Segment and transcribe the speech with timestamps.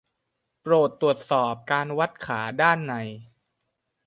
[0.61, 2.93] โปรดตรวจสอบการวัดขาด้านใน